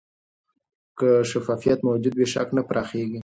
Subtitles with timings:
[0.97, 3.19] که شفافیت موجود وي، شک نه پراخېږي.